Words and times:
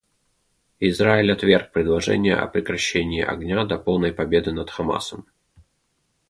Израиль 0.79 1.31
отверг 1.31 1.71
предложения 1.71 2.35
о 2.35 2.47
прекращении 2.47 3.21
огня 3.21 3.65
до 3.65 3.77
полной 3.77 4.11
победы 4.11 4.51
над 4.51 4.71
Хамасом. 4.71 5.27